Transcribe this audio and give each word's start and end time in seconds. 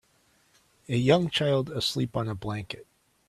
A 0.89 0.97
young 0.97 1.29
child 1.29 1.69
asleep 1.69 2.17
on 2.17 2.27
a 2.27 2.33
blanket. 2.33 2.87